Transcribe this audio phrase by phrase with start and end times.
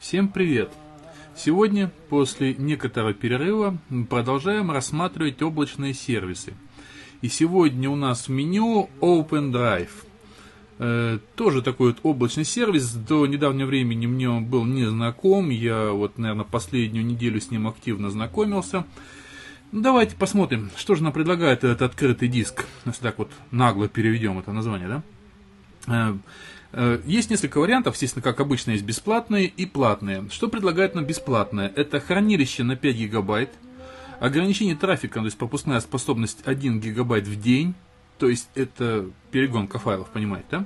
[0.00, 0.72] Всем привет!
[1.36, 6.54] Сегодня, после некоторого перерыва, мы продолжаем рассматривать облачные сервисы.
[7.20, 9.90] И сегодня у нас в меню OpenDrive.
[10.78, 12.94] Э, тоже такой вот облачный сервис.
[12.94, 15.50] До недавнего времени мне он был не знаком.
[15.50, 18.86] Я вот, наверное, последнюю неделю с ним активно знакомился.
[19.70, 22.64] Ну, давайте посмотрим, что же нам предлагает этот открытый диск.
[22.86, 25.02] Если так вот нагло переведем это название, да?
[25.88, 26.16] Э,
[27.04, 30.28] есть несколько вариантов, естественно, как обычно, есть бесплатные и платные.
[30.30, 31.72] Что предлагает нам бесплатное?
[31.74, 33.50] Это хранилище на 5 гигабайт,
[34.20, 37.74] ограничение трафика, то есть пропускная способность 1 гигабайт в день,
[38.18, 40.64] то есть это перегонка файлов, понимаете, да?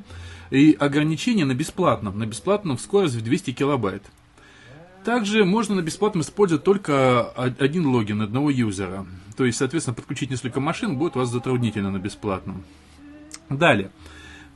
[0.51, 4.03] И ограничение на бесплатном, на бесплатном скорость в 200 килобайт.
[5.05, 9.07] Также можно на бесплатном использовать только один логин одного юзера.
[9.37, 12.65] То есть, соответственно, подключить несколько машин будет у вас затруднительно на бесплатном.
[13.49, 13.91] Далее.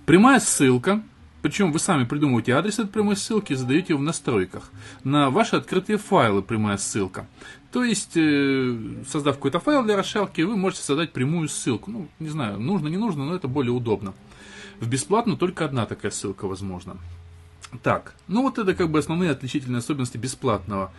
[0.06, 1.02] Прямая ссылка,
[1.42, 4.70] причем вы сами придумываете адрес этой прямой ссылки и задаете его в настройках.
[5.04, 7.26] На ваши открытые файлы прямая ссылка.
[7.72, 11.90] То есть, э, создав какой-то файл для расшалки, вы можете создать прямую ссылку.
[11.90, 14.14] Ну, не знаю, нужно, не нужно, но это более удобно.
[14.80, 16.96] В бесплатно только одна такая ссылка возможна.
[17.82, 20.92] Так, ну вот это как бы основные отличительные особенности бесплатного.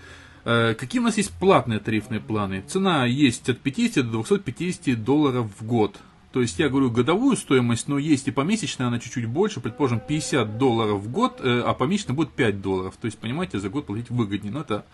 [0.46, 2.64] Э, какие у нас есть платные тарифные планы?
[2.68, 5.98] Цена есть от 50 до 250 долларов в год.
[6.32, 10.58] То есть я говорю годовую стоимость, но есть и помесячная, она чуть-чуть больше, предположим, 50
[10.58, 12.96] долларов в год, э, а помесячно будет 5 долларов.
[13.02, 14.54] То есть, понимаете, за год платить выгоднее.
[14.54, 14.86] Но это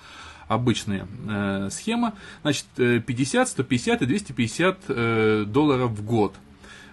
[0.48, 2.14] обычная э, схема.
[2.42, 6.36] Значит, 50, 150 и 250 э, долларов в год.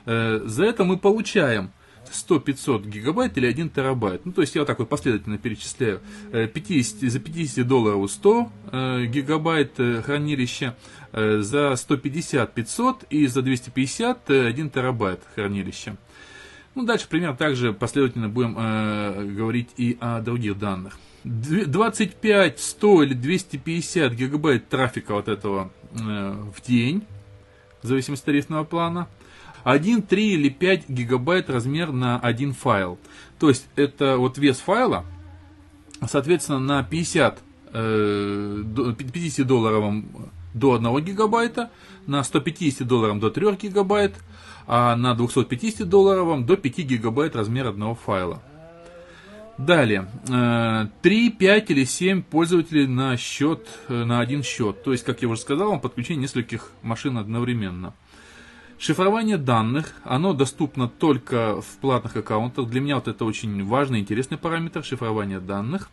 [0.06, 1.70] Э, за это мы получаем
[2.12, 4.24] 100-500 гигабайт или 1 терабайт.
[4.24, 6.00] Ну, то есть я вот так вот последовательно перечисляю.
[6.32, 10.76] 50, э, за 50 долларов 100 э, гигабайт э, хранилища,
[11.12, 15.96] э, за 150 500 и за 250 э, 1 терабайт хранилища.
[16.74, 20.98] Ну, дальше примерно также последовательно будем э, говорить и о других данных.
[21.24, 27.04] 25, 100 или 250 гигабайт трафика вот этого э, в день,
[27.82, 29.08] в зависимости от тарифного плана–
[29.64, 32.98] 1, 3 или 5 гигабайт размер на один файл.
[33.38, 35.04] То есть это вот вес файла,
[36.06, 37.38] соответственно, на 50,
[37.72, 38.64] э,
[38.96, 41.70] 50 долларовом до 1 гигабайта,
[42.06, 44.14] на 150 долларов до 3 гигабайт,
[44.66, 48.42] а на 250 долларовом до 5 гигабайт размер одного файла.
[49.58, 50.08] Далее,
[51.02, 54.82] 3, э, 5 или 7 пользователей на счет, э, на один счет.
[54.82, 57.94] То есть, как я уже сказал, подключение нескольких машин одновременно.
[58.82, 62.68] Шифрование данных, оно доступно только в платных аккаунтах.
[62.68, 65.88] Для меня вот это очень важный, интересный параметр шифрования данных.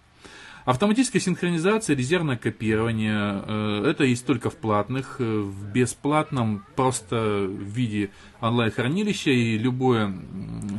[0.66, 7.62] Автоматическая синхронизация, резервное копирование, э, это есть только в платных, э, в бесплатном просто в
[7.62, 8.10] виде
[8.42, 10.12] онлайн-хранилища и любое,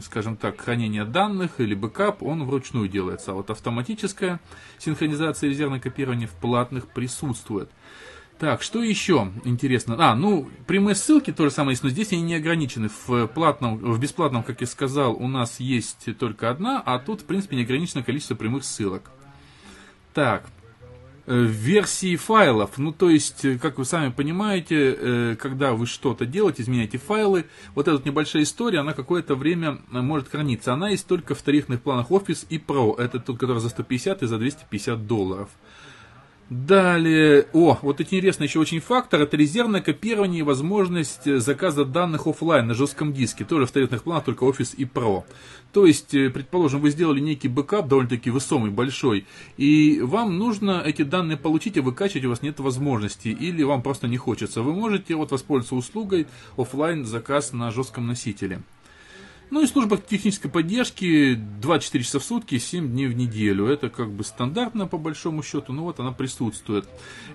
[0.03, 3.31] скажем так, хранение данных или бэкап, он вручную делается.
[3.31, 4.41] А вот автоматическая
[4.79, 7.71] синхронизация резервное копирование в платных присутствует.
[8.41, 9.97] Так, что еще интересно?
[9.99, 12.89] А, ну, прямые ссылки то же самое есть, но здесь они не ограничены.
[13.07, 17.25] В, платном, в бесплатном, как я сказал, у нас есть только одна, а тут, в
[17.27, 19.11] принципе, неограниченное количество прямых ссылок.
[20.15, 20.47] Так,
[21.27, 22.79] э, версии файлов.
[22.79, 27.45] Ну, то есть, э, как вы сами понимаете, э, когда вы что-то делаете, изменяете файлы,
[27.75, 30.73] вот эта небольшая история, она какое-то время может храниться.
[30.73, 32.99] Она есть только в тарифных планах Office и Pro.
[32.99, 35.51] Это тот, который за 150 и за 250 долларов.
[36.51, 42.27] Далее, о, вот интересный еще очень фактор, это резервное копирование и возможность э, заказа данных
[42.27, 45.23] офлайн на жестком диске, тоже в тарифных планах, только Office и Pro.
[45.73, 49.27] То есть, э, предположим, вы сделали некий бэкап, довольно-таки высокий, большой,
[49.59, 54.09] и вам нужно эти данные получить, а выкачивать у вас нет возможности, или вам просто
[54.09, 54.63] не хочется.
[54.63, 58.61] Вы можете вот воспользоваться услугой офлайн заказ на жестком носителе.
[59.51, 63.67] Ну и служба технической поддержки 24 часа в сутки, 7 дней в неделю.
[63.67, 66.89] Это как бы стандартно по большому счету, но вот она присутствует.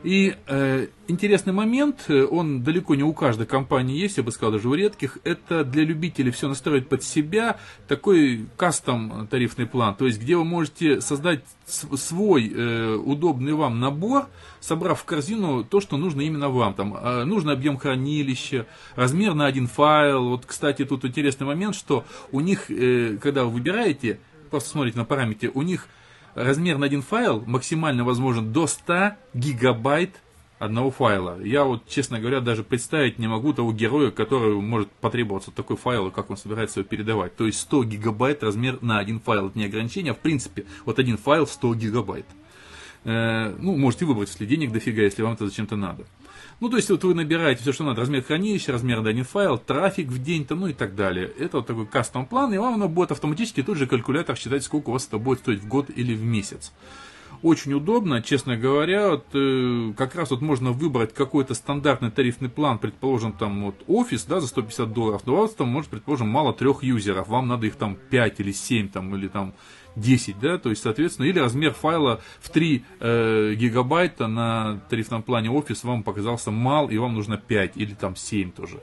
[0.03, 4.53] И э, интересный момент, э, он далеко не у каждой компании есть, я бы сказал,
[4.53, 7.59] даже у редких, это для любителей все настроить под себя,
[7.90, 14.28] такой кастом тарифный план, то есть где вы можете создать свой э, удобный вам набор,
[14.59, 16.73] собрав в корзину то, что нужно именно вам.
[16.73, 20.29] Там, э, нужный объем хранилища, размер на один файл.
[20.29, 24.19] Вот, кстати, тут интересный момент, что у них, э, когда вы выбираете,
[24.49, 25.87] просто смотрите на параметры, у них
[26.35, 30.22] размер на один файл максимально возможен до 100 гигабайт
[30.59, 31.41] одного файла.
[31.41, 36.11] Я вот, честно говоря, даже представить не могу того героя, который может потребоваться такой файл,
[36.11, 37.35] как он собирается его передавать.
[37.35, 39.47] То есть 100 гигабайт размер на один файл.
[39.47, 42.25] Это не ограничение, а в принципе вот один файл 100 гигабайт.
[43.03, 46.05] Э, ну, можете выбрать, если денег дофига, если вам это зачем-то надо.
[46.61, 50.07] Ну, то есть, вот вы набираете все, что надо, размер хранилища, размер один файл, трафик
[50.07, 51.29] в день, там, ну и так далее.
[51.37, 54.90] Это вот такой кастом план, и вам оно будет автоматически тут же калькулятор считать, сколько
[54.90, 56.72] у вас это будет стоить в год или в месяц.
[57.41, 62.79] очень удобно, честно говоря, вот, э, как раз вот можно выбрать какой-то стандартный тарифный план,
[62.79, 66.53] предположим, там вот офис, да, за 150 долларов, но у вас там, может, предположим, мало
[66.53, 69.53] трех юзеров, вам надо их там 5 или 7, там, или там
[69.96, 75.50] 10, да, то есть, соответственно, или размер файла в 3 э, гигабайта на тарифном плане
[75.52, 78.82] офис вам показался мал, и вам нужно 5 или там 7 тоже.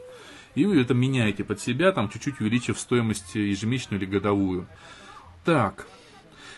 [0.54, 4.66] И вы это меняете под себя, там чуть-чуть увеличив стоимость ежемесячную или годовую.
[5.44, 5.86] Так,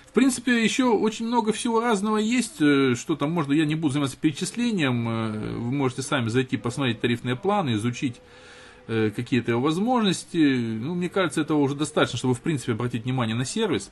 [0.07, 3.95] в принципе, еще очень много всего разного есть, э, что там можно, я не буду
[3.95, 8.21] заниматься перечислением, э, вы можете сами зайти, посмотреть тарифные планы, изучить
[8.87, 10.37] какие-то его возможности.
[10.37, 13.91] Ну, мне кажется, этого уже достаточно, чтобы, в принципе, обратить внимание на сервис.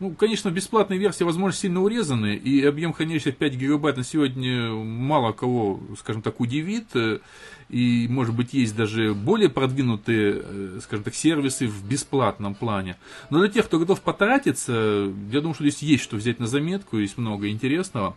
[0.00, 4.70] Ну, конечно, в бесплатной версии возможности сильно урезаны, и объем хранилища 5 гигабайт на сегодня
[4.72, 6.88] мало кого, скажем так, удивит.
[7.68, 12.96] И, может быть, есть даже более продвинутые, э, скажем так, сервисы в бесплатном плане.
[13.30, 16.98] Но для тех, кто готов потратиться, я думаю, что здесь есть что взять на заметку,
[16.98, 18.14] есть много интересного.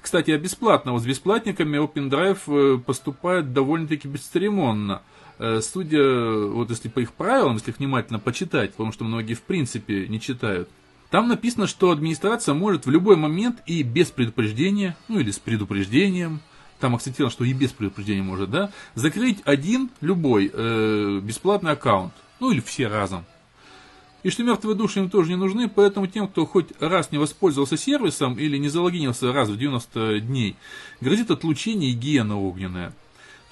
[0.00, 5.02] Кстати, а бесплатно, вот с бесплатниками OpenDrive э, поступает довольно-таки бесцеремонно.
[5.44, 6.00] Э, судя,
[6.46, 10.20] вот если по их правилам, если их внимательно почитать, потому что многие в принципе не
[10.20, 10.68] читают,
[11.10, 16.38] там написано, что администрация может в любой момент и без предупреждения, ну или с предупреждением,
[16.78, 22.52] там акцентировано, что и без предупреждения может, да, закрыть один, любой, э, бесплатный аккаунт, ну
[22.52, 23.24] или все разом.
[24.22, 27.76] И что мертвые души им тоже не нужны, поэтому тем, кто хоть раз не воспользовался
[27.76, 30.54] сервисом или не залогинился раз в 90 дней,
[31.00, 32.92] грозит отлучение и гиена огненная.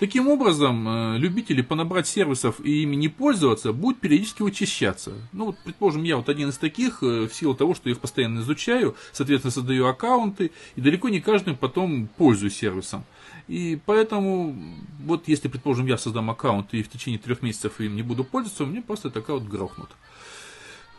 [0.00, 5.12] Таким образом, э, любители понабрать сервисов и ими не пользоваться будут периодически вычищаться.
[5.32, 8.00] Ну, вот, предположим, я вот один из таких, э, в силу того, что я их
[8.00, 13.04] постоянно изучаю, соответственно, создаю аккаунты, и далеко не каждый потом пользуюсь сервисом.
[13.46, 14.56] И поэтому,
[15.04, 18.64] вот если, предположим, я создам аккаунт и в течение трех месяцев им не буду пользоваться,
[18.64, 19.90] мне просто этот аккаунт грохнут.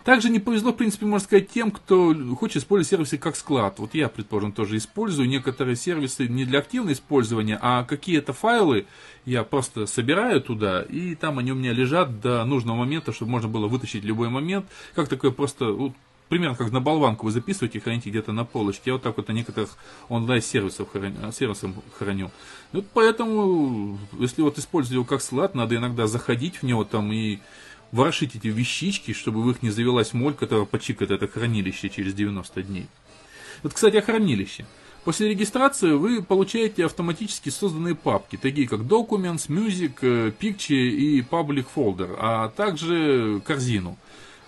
[0.04, 3.80] Также не повезло, в принципе, можно сказать, тем, кто хочет использовать сервисы как склад.
[3.80, 8.86] Вот я, предположим, тоже использую некоторые сервисы не для активного использования, а какие-то файлы
[9.26, 13.50] я просто собираю туда, и там они у меня лежат до нужного момента, чтобы можно
[13.50, 14.66] было вытащить любой момент.
[14.96, 15.94] Как такое просто, вот,
[16.32, 18.84] примерно как на болванку вы записываете и храните где-то на полочке.
[18.86, 19.78] Я вот так вот на некоторых
[20.08, 22.32] онлайн-сервисах храню, сервисах храню.
[22.72, 27.40] Вот поэтому, если вот использовать его как склад, надо иногда заходить в него там и
[27.92, 32.64] ворошить эти вещички, чтобы в их не завелась моль, которая почикает это хранилище через 90
[32.64, 32.88] дней.
[33.64, 34.66] Вот, кстати, о хранилище.
[35.04, 41.66] После регистрации вы получаете автоматически созданные папки, такие как Documents, Music, э, Picture и Public
[41.76, 43.98] Folder, а также корзину.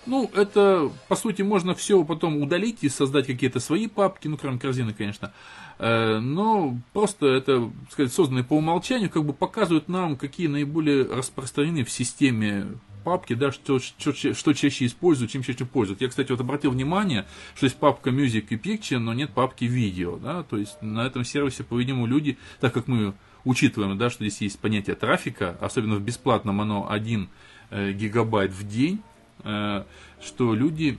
[0.06, 4.60] Ну, это, по сути, можно все потом удалить и создать какие-то свои папки, ну, кроме
[4.60, 5.32] корзины, конечно.
[5.78, 11.84] Э, но просто это, сказать, созданные по умолчанию, как бы показывают нам, какие наиболее распространены
[11.84, 12.68] в системе
[13.04, 16.00] папки, да, что, что, что чаще используют, чем чаще пользуют.
[16.00, 20.16] Я, кстати, вот обратил внимание, что есть папка Music и Picture, но нет папки видео,
[20.16, 23.14] да, то есть на этом сервисе, по-видимому, люди, так как мы
[23.44, 27.28] учитываем, да, что здесь есть понятие трафика, особенно в бесплатном оно 1
[27.70, 29.02] э, гигабайт в день,
[29.44, 29.84] э,
[30.22, 30.98] что люди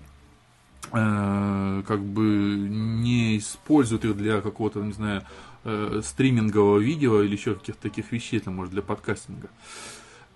[0.92, 5.24] э, как бы не используют их для какого-то, не знаю,
[6.04, 9.50] стримингового видео или еще каких-то таких вещей, там, может, для подкастинга.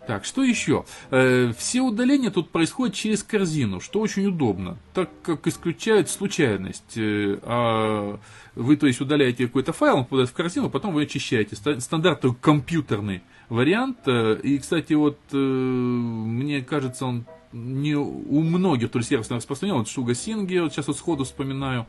[0.10, 0.86] Так, что еще?
[1.12, 6.98] Э, все удаления тут происходят через корзину, что очень удобно, так как исключает случайность.
[6.98, 8.20] Э, а
[8.56, 11.56] вы, то есть, удаляете какой-то файл, он попадает в корзину, потом вы очищаете.
[11.56, 14.00] Стандартный компьютерный вариант.
[14.08, 19.76] Э, и, кстати, вот э, мне кажется, он не у многих, то есть сервисно распространен,
[19.76, 21.86] вот Шуга Синги, вот сейчас вот сходу вспоминаю,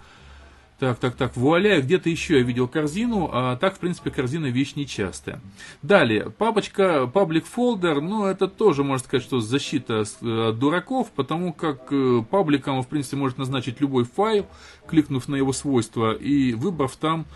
[0.81, 4.77] так, так, так, вуаля, где-то еще я видел корзину, а так, в принципе, корзина вещь
[4.77, 5.43] нечастая.
[5.83, 11.53] Далее, папочка Public Folder, ну, это тоже, можно сказать, что защита э, от дураков, потому
[11.53, 14.47] как э, пабликом, в принципе, может назначить любой файл,
[14.89, 17.27] кликнув на его свойства и выбрав там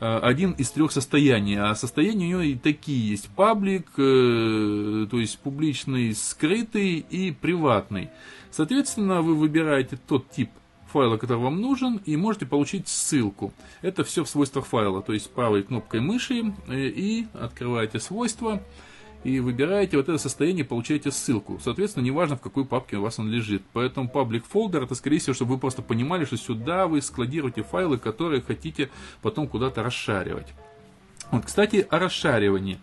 [0.00, 1.56] э, один из трех состояний.
[1.56, 3.28] А состояния у него и такие есть.
[3.36, 8.08] Паблик, то есть публичный, скрытый и приватный.
[8.50, 10.48] Соответственно, вы выбираете тот тип
[10.94, 13.52] файла, который вам нужен, и можете получить ссылку.
[13.82, 18.62] Это все в свойствах файла, то есть правой кнопкой мыши э, и открываете свойства
[19.24, 21.58] и выбираете вот это состояние, получаете ссылку.
[21.64, 23.62] Соответственно, неважно, в какой папке у вас он лежит.
[23.72, 27.98] Поэтому public folder это, скорее всего, чтобы вы просто понимали, что сюда вы складируете файлы,
[27.98, 30.54] которые хотите потом куда-то расшаривать.
[31.32, 32.78] Вот, кстати, о расшаривании.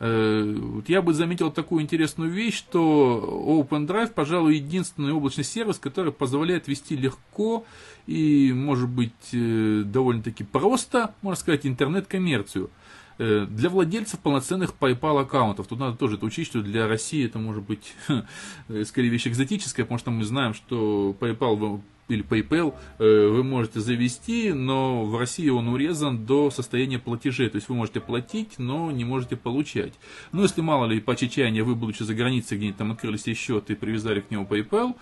[0.00, 6.10] Э, вот я бы заметил такую интересную вещь, что OpenDrive, пожалуй, единственный облачный сервис, который
[6.10, 7.66] позволяет вести легко
[8.06, 12.70] и, может быть, э, довольно-таки просто, можно сказать, интернет-коммерцию
[13.18, 15.66] э, для владельцев полноценных PayPal аккаунтов.
[15.66, 17.94] Тут надо тоже это учесть, что для России это может быть
[18.86, 24.52] скорее вещь экзотическая, потому что мы знаем, что PayPal или PayPal э, вы можете завести,
[24.52, 27.48] но в России он урезан до состояния платежей.
[27.48, 29.94] То есть вы можете платить, но не можете получать.
[30.32, 33.70] Но если мало ли по чечаянию вы, будучи за границей, где-нибудь там открыли себе счет
[33.70, 34.94] и привязали к нему PayPal,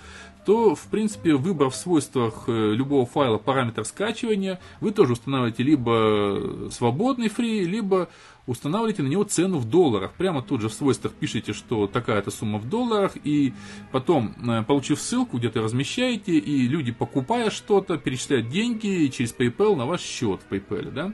[0.49, 6.71] то, в принципе, выбрав в свойствах э, любого файла параметр скачивания, вы тоже устанавливаете либо
[6.71, 8.09] свободный фри, либо
[8.47, 10.13] устанавливаете на него цену в долларах.
[10.15, 13.53] Прямо тут же в свойствах пишите, что такая-то сумма в долларах, и
[13.93, 19.85] потом, э, получив ссылку, где-то размещаете, и люди, покупая что-то, перечисляют деньги через PayPal на
[19.85, 20.91] ваш счет в PayPal.
[20.93, 21.13] Да?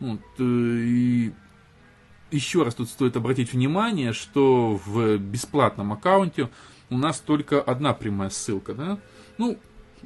[0.00, 1.32] Вот, э, и
[2.32, 6.48] еще раз тут стоит обратить внимание, что в бесплатном аккаунте
[6.90, 8.74] у нас только одна прямая ссылка.
[8.74, 8.98] Да?
[9.38, 9.58] Ну,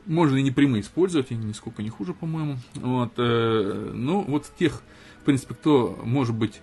[0.06, 2.58] можно и не прямые использовать, они нисколько не хуже, по-моему.
[2.74, 4.82] Вот, э, ну, вот тех
[5.24, 6.60] в принципе, кто, может быть,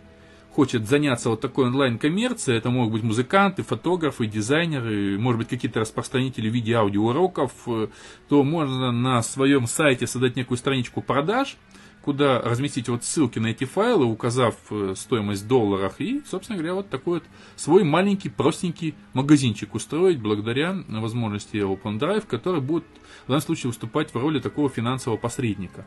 [0.51, 6.47] хочет заняться вот такой онлайн-коммерцией, это могут быть музыканты, фотографы, дизайнеры, может быть, какие-то распространители
[6.47, 7.87] видео-аудиоуроков, э,
[8.29, 11.57] то можно на своем сайте создать некую страничку продаж,
[12.01, 16.75] куда разместить вот ссылки на эти файлы, указав э, стоимость в долларах, и, собственно говоря,
[16.75, 17.23] вот такой вот
[17.55, 22.85] свой маленький, простенький магазинчик устроить благодаря возможности OpenDrive, который будет
[23.25, 25.85] в данном случае выступать в роли такого финансового посредника.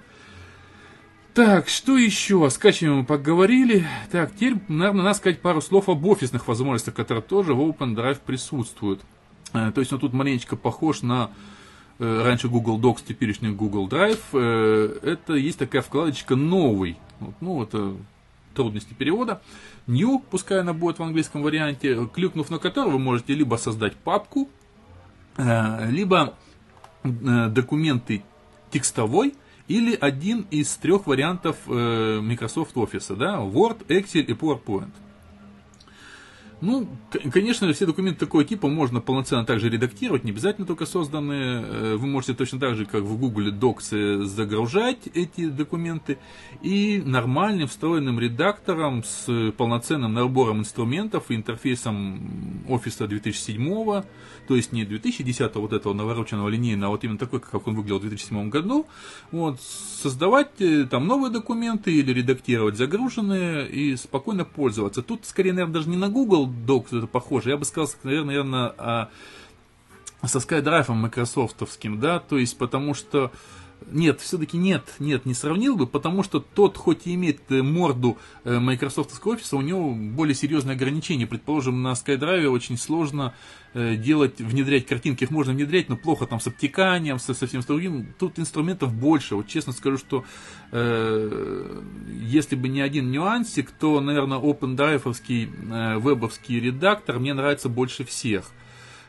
[1.34, 2.46] Так, что еще?
[2.46, 3.84] О скачивании мы поговорили.
[4.12, 9.02] Так, теперь, наверное, надо сказать пару слов об офисных возможностях, которые тоже в OpenDrive присутствуют.
[9.52, 11.32] Э, то есть он тут маленечко похож на
[11.98, 14.20] раньше Google Docs, теперешний Google Drive.
[14.32, 16.98] Э, это есть такая вкладочка «Новый».
[17.40, 17.94] Ну, это
[18.54, 19.40] трудности перевода.
[19.86, 24.48] New, пускай она будет в английском варианте, кликнув на который вы можете либо создать папку,
[25.36, 26.34] либо
[27.02, 28.22] документы
[28.70, 29.34] текстовой,
[29.68, 34.90] или один из трех вариантов э, Microsoft Office, да, Word, Excel и PowerPoint.
[36.64, 36.88] Ну,
[37.30, 41.62] конечно, все документы такого типа можно полноценно также редактировать, не обязательно только созданные.
[41.62, 46.16] Э, вы можете точно так же, как в Google Docs, загружать эти документы
[46.62, 54.02] и нормальным встроенным редактором с полноценным набором инструментов и интерфейсом Office 2007,
[54.48, 57.98] то есть не 2010 вот этого навороченного линейного, а вот именно такой, как он выглядел
[57.98, 58.86] в 2007 году,
[59.32, 65.02] вот, создавать э, там новые документы или редактировать загруженные и спокойно пользоваться.
[65.02, 67.50] Тут скорее, наверное, даже не на Google Docs это похоже.
[67.50, 69.08] Я бы сказал, наверное, наверное а,
[70.24, 73.30] со SkyDrive майкрософтовским, да, то есть потому что
[73.86, 78.18] нет, все-таки нет, нет, не сравнил бы, потому что тот, хоть и имеет э, морду
[78.44, 81.26] э, Microsoft офиса, у него более серьезные ограничения.
[81.26, 83.34] Предположим, на SkyDrive очень сложно
[83.74, 85.24] э, делать, внедрять картинки.
[85.24, 88.14] Их можно внедрять, но плохо там с обтеканием, со, со всем другим.
[88.18, 89.36] Тут инструментов больше.
[89.36, 90.24] Вот честно скажу, что
[90.72, 91.82] э,
[92.22, 98.50] если бы не один нюансик, то, наверное, OpenDrive э, вебовский редактор мне нравится больше всех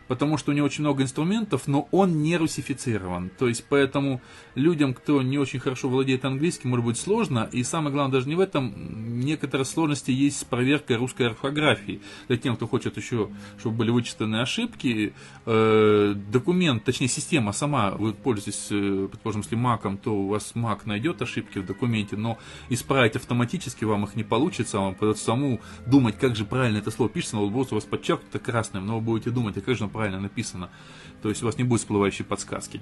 [0.07, 3.29] потому что у него очень много инструментов, но он не русифицирован.
[3.38, 4.21] То есть, поэтому
[4.55, 7.50] людям, кто не очень хорошо владеет английским, может быть сложно.
[7.51, 12.01] И самое главное, даже не в этом, некоторые сложности есть с проверкой русской орфографии.
[12.27, 15.13] Для тех, кто хочет еще, чтобы были вычитаны ошибки,
[15.45, 20.81] э, документ, точнее система сама, вы пользуетесь, э, предположим, если Mac, то у вас Mac
[20.85, 22.38] найдет ошибки в документе, но
[22.69, 27.09] исправить автоматически вам их не получится, вам придется саму думать, как же правильно это слово
[27.09, 30.69] пишется, но у вас подчеркнуто красным, но вы будете думать, а как же правильно написано.
[31.21, 32.81] То есть у вас не будет всплывающей подсказки.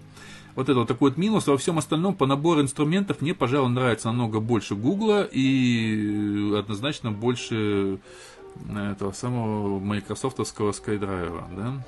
[0.55, 1.48] Вот это вот такой вот минус.
[1.48, 8.00] Во всем остальном по набору инструментов мне, пожалуй, нравится намного больше Гугла и однозначно больше
[8.70, 11.55] э, этого самого майкрософтовского SkyDrive.
[11.55, 11.86] Да?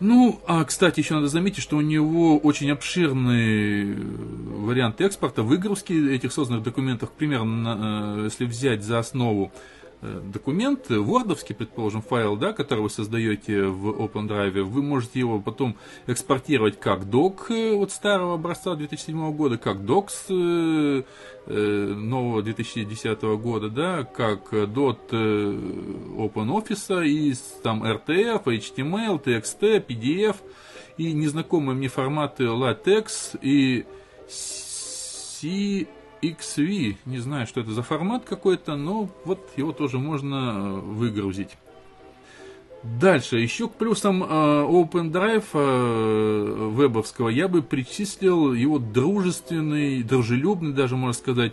[0.00, 6.32] Ну, а, кстати, еще надо заметить, что у него очень обширный вариант экспорта, выгрузки этих
[6.32, 7.12] созданных документов.
[7.12, 13.62] Примерно, э, если взять за основу Э, документ, вордовский, предположим, файл, да, который вы создаете
[13.64, 19.58] в OpenDrive, вы можете его потом экспортировать как док э, вот старого образца 2007 года,
[19.58, 21.04] как docs э,
[21.46, 30.36] нового 2010 года, да, как dot OpenOffice и там RTF, HTML, TXT, PDF
[30.96, 33.86] и незнакомые мне форматы LaTeX и
[34.28, 35.86] C
[36.22, 41.50] XV, не знаю, что это за формат какой-то, но вот его тоже можно э, выгрузить.
[42.82, 50.96] Дальше, еще к плюсам э, OpenDrive э, вебовского я бы причислил его дружественный, дружелюбный даже,
[50.96, 51.52] можно сказать,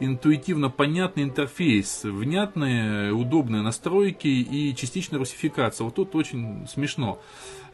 [0.00, 5.84] интуитивно понятный интерфейс, внятные, удобные настройки и частичная русификация.
[5.84, 7.20] Вот тут очень смешно.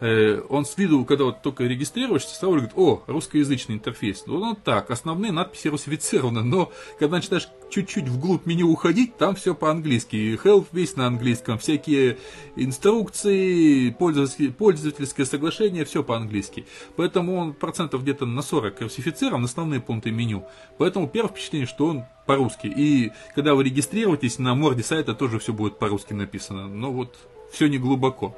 [0.01, 4.25] Он с виду, когда вот только регистрируешься, сразу говорит, о, русскоязычный интерфейс.
[4.27, 9.55] Ну, ну так, основные надписи русифицированы, но когда начинаешь чуть-чуть вглубь меню уходить, там все
[9.55, 10.39] по-английски.
[10.43, 12.19] Help весь на английском, всякие
[12.57, 16.67] инструкции, пользовательские, пользовательское соглашение, все по-английски.
[16.97, 20.47] Поэтому он процентов где-то на 40 русифицирован, основные пункты меню.
[20.79, 22.67] Поэтому первое впечатление, что он по-русски.
[22.67, 26.69] И когда вы регистрируетесь, на морде сайта тоже все будет по-русски написано.
[26.69, 27.17] Но вот
[27.53, 28.37] все не глубоко.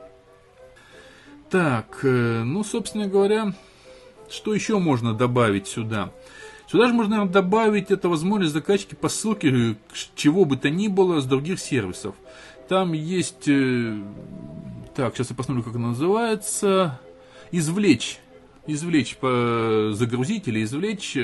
[1.50, 3.54] Так, э, ну, собственно говоря,
[4.28, 6.12] что еще можно добавить сюда?
[6.70, 9.76] Сюда же можно добавить это возможность закачки по ссылке
[10.14, 12.14] чего бы то ни было с других сервисов.
[12.68, 13.98] Там есть, э,
[14.94, 17.00] так, сейчас я посмотрю, как она называется,
[17.50, 18.18] извлечь,
[18.66, 21.16] извлечь, загрузить или извлечь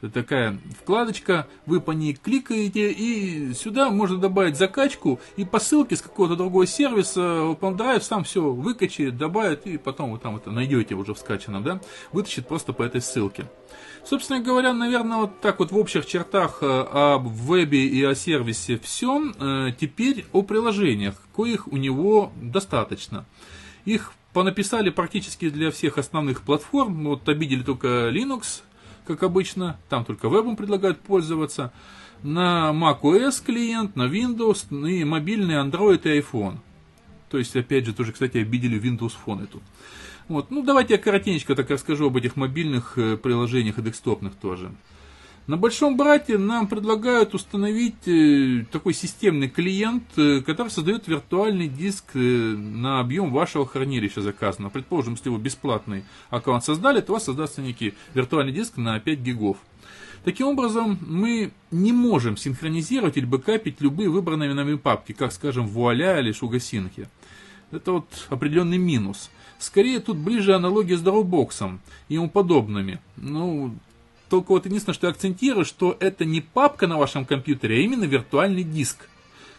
[0.00, 6.02] такая вкладочка, вы по ней кликаете, и сюда можно добавить закачку, и по ссылке с
[6.02, 11.14] какого-то другого сервиса OpenDrive сам все выкачает, добавит, и потом вы там это найдете уже
[11.14, 11.80] в скачанном, да,
[12.12, 13.46] вытащит просто по этой ссылке.
[14.04, 18.78] Собственно говоря, наверное, вот так вот в общих чертах э, об вебе и о сервисе
[18.78, 19.20] все.
[19.40, 23.24] Э, теперь о приложениях, коих у него достаточно.
[23.84, 27.04] Их понаписали практически для всех основных платформ.
[27.04, 28.62] Вот обидели только Linux,
[29.06, 31.72] как обычно, там только вебом предлагают пользоваться,
[32.22, 36.58] на macOS клиент, на Windows и мобильный Android и iPhone.
[37.30, 39.62] То есть, опять же, тоже, кстати, обидели Windows Phone тут.
[40.28, 40.50] Вот.
[40.50, 44.72] Ну, давайте я коротенько так расскажу об этих мобильных э, приложениях и декстопных тоже.
[45.46, 52.04] На Большом Брате нам предлагают установить э, такой системный клиент, э, который создает виртуальный диск
[52.14, 54.72] э, на объем вашего хранилища заказанного.
[54.72, 59.20] Предположим, если вы бесплатный аккаунт создали, то у вас создастся некий виртуальный диск на 5
[59.20, 59.58] гигов.
[60.24, 66.18] Таким образом, мы не можем синхронизировать или бэкапить любые выбранные нами папки, как, скажем, Вуаля
[66.18, 67.08] или Шугасинхи.
[67.70, 69.30] Это вот определенный минус.
[69.60, 73.00] Скорее, тут ближе аналогия с Dropbox и ему подобными.
[73.16, 73.76] Ну,
[74.28, 78.04] только вот единственное, что я акцентирую, что это не папка на вашем компьютере, а именно
[78.04, 79.08] виртуальный диск,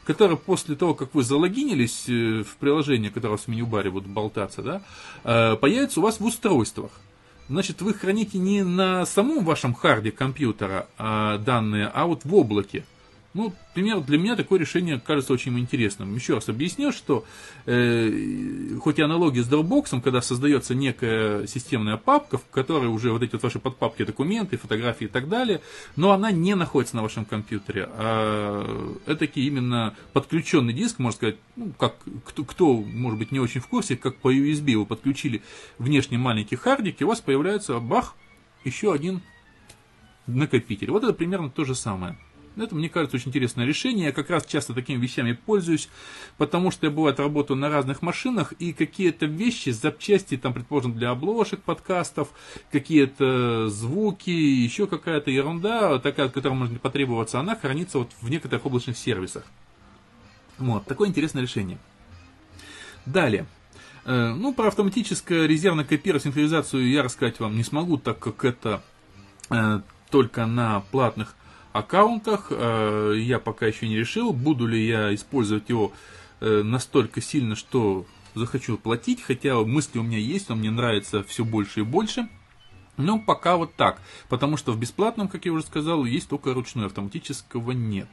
[0.05, 4.81] который после того, как вы залогинились э, в приложение, которое в меню-баре будет болтаться, да,
[5.23, 6.91] э, появится у вас в устройствах.
[7.49, 12.83] Значит, вы храните не на самом вашем харде компьютера а данные, а вот в облаке.
[13.33, 16.15] Ну, например, для меня такое решение кажется очень интересным.
[16.15, 17.25] Еще раз объясню, что
[17.65, 23.21] э, хоть и аналогия с Dropbox, когда создается некая системная папка, в которой уже вот
[23.21, 25.61] эти вот ваши подпапки, документы, фотографии и так далее,
[25.95, 27.87] но она не находится на вашем компьютере.
[27.91, 33.61] А это именно подключенный диск, можно сказать, ну, как кто, кто, может быть, не очень
[33.61, 35.43] в курсе, как по USB вы подключили
[35.77, 38.15] внешний маленький хардик, и у вас появляется, бах,
[38.63, 39.21] еще один
[40.27, 40.91] накопитель.
[40.91, 42.17] Вот это примерно то же самое.
[42.57, 44.07] Это, мне кажется, очень интересное решение.
[44.07, 45.89] Я как раз часто такими вещами пользуюсь,
[46.37, 51.11] потому что я, бывает, работаю на разных машинах, и какие-то вещи, запчасти, там, предположим, для
[51.11, 52.29] обложек подкастов,
[52.71, 58.97] какие-то звуки, еще какая-то ерунда, такая, которая может потребоваться, она хранится вот в некоторых облачных
[58.97, 59.43] сервисах.
[60.57, 61.77] Вот, такое интересное решение.
[63.05, 63.45] Далее.
[64.05, 68.81] Э, ну, про автоматическое резервное копирование, синхронизацию я рассказать вам не смогу, так как это
[69.49, 71.35] э, только на платных
[71.73, 72.47] аккаунтах.
[72.51, 75.91] Э, я пока еще не решил, буду ли я использовать его
[76.39, 81.43] э, настолько сильно, что захочу платить, хотя мысли у меня есть, он мне нравится все
[81.43, 82.27] больше и больше.
[82.97, 86.87] Но пока вот так, потому что в бесплатном, как я уже сказал, есть только ручной,
[86.87, 88.09] автоматического нет.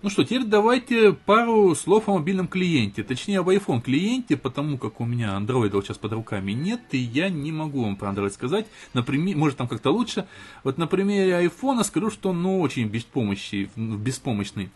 [0.00, 5.00] Ну что, теперь давайте пару слов о мобильном клиенте, точнее об iPhone клиенте, потому как
[5.00, 8.30] у меня Android вот сейчас под руками нет, и я не могу вам про Android
[8.30, 10.26] сказать, например, может там как-то лучше.
[10.62, 14.70] Вот на примере iPhone скажу, что он ну, очень беспомощный, беспомощный.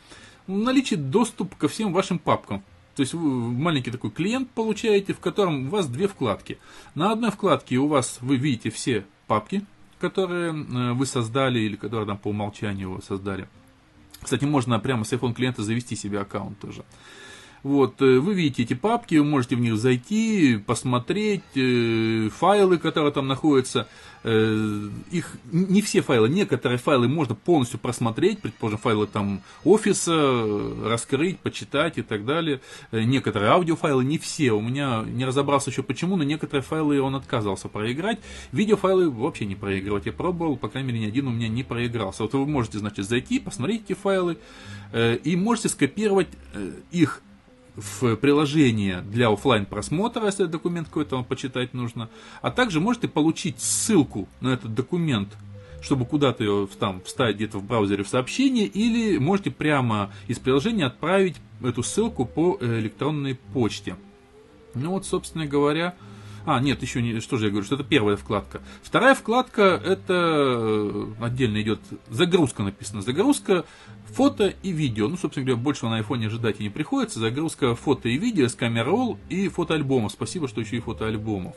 [0.49, 2.65] Наличит доступ ко всем вашим папкам,
[2.97, 3.21] то есть вы
[3.53, 6.59] маленький такой клиент получаете, в котором у вас две вкладки.
[6.95, 9.65] На одной вкладке у вас вы видите все папки,
[9.99, 13.49] которые э, вы создали или которые там по умолчанию вы создали.
[14.23, 16.85] Кстати, можно прямо с iPhone клиента завести себе аккаунт тоже.
[17.67, 23.11] Вот, э, вы видите эти папки, вы можете в них зайти, посмотреть э, файлы, которые
[23.11, 23.89] там находятся.
[24.23, 30.45] Э, их не все файлы, некоторые файлы можно полностью просмотреть, предположим, файлы там офиса,
[30.85, 32.61] раскрыть, почитать и так далее.
[32.93, 34.53] Некоторые аудиофайлы, не все.
[34.53, 38.21] У меня не разобрался еще почему, но некоторые файлы он отказывался проиграть.
[38.53, 40.07] Видеофайлы вообще не проигрывать.
[40.07, 42.23] Я пробовал, по крайней мере, ни один у меня не проигрался.
[42.23, 44.39] Вот вы можете, значит, зайти, посмотреть эти файлы
[44.95, 46.29] и можете скопировать
[46.93, 47.23] их
[47.77, 52.09] в приложение для офлайн просмотра, если документ какой-то вам почитать нужно,
[52.43, 55.37] а также можете получить ссылку на этот документ,
[55.83, 60.87] чтобы куда-то ее там вставить где-то в браузере в сообщение, или можете прямо из приложения
[60.87, 63.97] отправить эту ссылку по электронной почте.
[64.75, 65.95] Ну вот, собственно говоря,
[66.47, 68.63] А, нет, еще не, что же я говорю, что это первая вкладка.
[68.83, 73.03] Вторая вкладка, это э, отдельно идет загрузка написано.
[73.03, 73.65] Загрузка
[74.07, 75.09] фото и видео.
[75.09, 77.19] Ну, собственно говоря, больше на айфоне ожидать и не приходится.
[77.19, 80.13] Загрузка фото и видео с камер ролл и фотоальбомов.
[80.13, 81.57] Спасибо, что еще и фотоальбомов.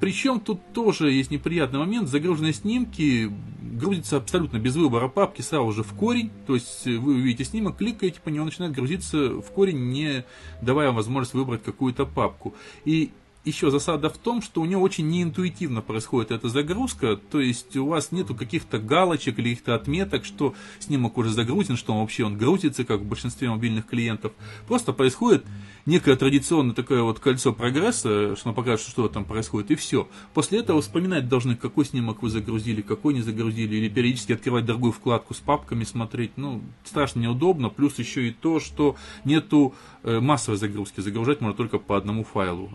[0.00, 2.08] Причем тут тоже есть неприятный момент.
[2.08, 6.30] Загруженные снимки грузятся абсолютно без выбора папки сразу же в корень.
[6.46, 10.24] То есть вы увидите снимок, кликаете по нему, начинает грузиться в корень, не
[10.62, 12.54] давая возможность выбрать какую-то папку.
[12.84, 13.10] И
[13.46, 17.86] еще засада в том, что у него очень неинтуитивно происходит эта загрузка, то есть у
[17.86, 22.36] вас нету каких-то галочек или каких-то отметок, что снимок уже загрузен, что он вообще он
[22.36, 24.32] грузится, как в большинстве мобильных клиентов.
[24.66, 25.44] Просто происходит
[25.86, 30.08] некое традиционное такое вот кольцо прогресса, что оно покажет, что там происходит, и все.
[30.34, 34.92] После этого вспоминать должны, какой снимок вы загрузили, какой не загрузили, или периодически открывать другую
[34.92, 36.32] вкладку с папками, смотреть.
[36.36, 39.74] Ну, страшно неудобно, плюс еще и то, что нету
[40.06, 42.70] массовой загрузки, загружать можно только по одному файлу.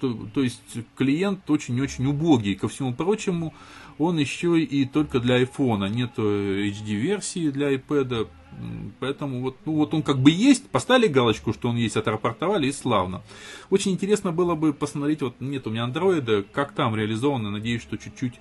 [0.00, 0.62] То, то есть
[0.96, 3.54] клиент очень-очень убогий, ко всему прочему,
[3.98, 8.28] он еще и только для iPhone, нету HD-версии для iPad,
[9.00, 12.72] Поэтому вот, ну, вот он как бы есть, поставили галочку, что он есть, отрапортовали и
[12.72, 13.22] славно.
[13.70, 17.96] Очень интересно было бы посмотреть, вот нет у меня андроида, как там реализовано, надеюсь, что
[17.96, 18.34] чуть-чуть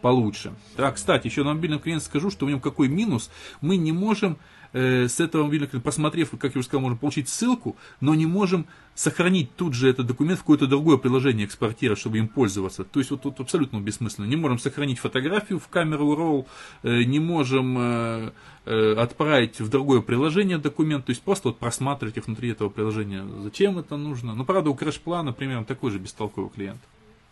[0.00, 0.54] получше.
[0.76, 4.38] Так, кстати, еще на мобильном клиенте скажу, что в нем какой минус, мы не можем
[4.72, 8.66] э, с этого мобильного посмотрев, как я уже сказал, можем получить ссылку, но не можем
[8.94, 12.82] сохранить тут же этот документ в какое-то другое приложение экспортировать, чтобы им пользоваться.
[12.82, 14.26] То есть вот тут абсолютно бессмысленно.
[14.26, 16.46] Не можем сохранить фотографию в камеру RAW,
[16.82, 18.32] э, не можем э,
[18.64, 23.24] э, отправить в другое приложение документ, то есть просто вот просматривать их внутри этого приложения.
[23.42, 24.34] Зачем это нужно?
[24.34, 24.78] Ну, правда, у
[25.22, 26.80] например, такой же бестолковый клиент.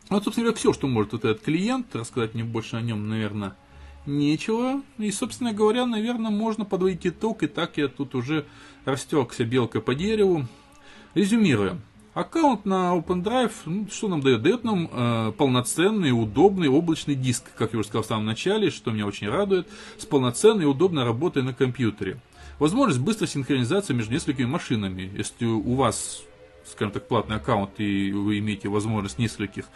[0.09, 3.57] Вот, собственно говоря, все, что может вот этот клиент, рассказать мне больше о нем, наверное,
[4.07, 4.83] нечего.
[4.99, 7.43] И, собственно говоря, наверное, можно подводить итог.
[7.43, 8.47] И так я тут уже
[8.85, 10.47] растекся белкой по дереву.
[11.15, 11.81] Резюмируем.
[12.17, 14.41] Аккаунт на OpenDrive, ну, что нам дает?
[14.41, 18.91] Дает нам э, полноценный, удобный облачный диск, как я уже сказал в самом начале, что
[18.91, 22.19] меня очень радует, с полноценной и удобной работой на компьютере.
[22.59, 25.13] Возможность быстрой синхронизации между несколькими машинами.
[25.15, 26.23] Если у вас,
[26.65, 29.67] скажем так, платный аккаунт и вы имеете возможность нескольких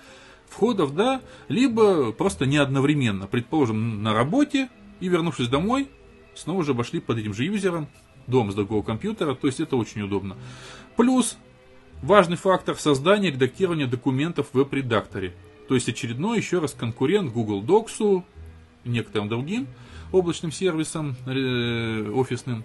[0.51, 3.27] входов, да, либо просто не одновременно.
[3.27, 4.69] Предположим, на работе
[5.01, 5.89] и вернувшись домой,
[6.35, 7.89] снова же обошли под этим же юзером
[8.27, 10.37] дом с другого компьютера, то есть это очень удобно.
[10.97, 11.39] Плюс
[12.03, 15.35] важный фактор создания и редактирования документов в веб-редакторе.
[15.69, 18.25] То есть очередной еще раз конкурент Google Docs,
[18.85, 19.69] некоторым другим
[20.13, 22.65] облачным сервисом э, офисным.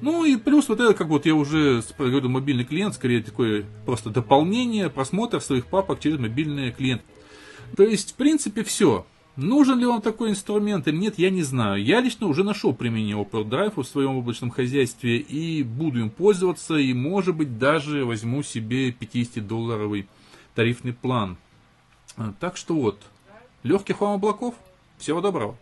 [0.00, 4.10] Ну и плюс вот это, как вот я уже говорю, мобильный клиент, скорее такое просто
[4.10, 7.02] дополнение, просмотр своих папок через мобильный клиент.
[7.76, 9.06] То есть, в принципе, все.
[9.36, 11.82] Нужен ли вам такой инструмент или нет, я не знаю.
[11.82, 16.92] Я лично уже нашел применение OpenDrive в своем облачном хозяйстве и буду им пользоваться, и
[16.92, 20.06] может быть даже возьму себе 50-долларовый
[20.54, 21.38] тарифный план.
[22.40, 23.00] Так что вот,
[23.62, 24.54] легких вам облаков,
[24.98, 25.56] всего доброго.